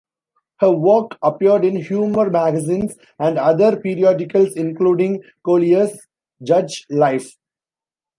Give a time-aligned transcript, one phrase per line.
[0.61, 5.95] Her work appeared in humor magazines and other periodicals, including "Collier's",
[6.41, 7.31] "Judge", "Life".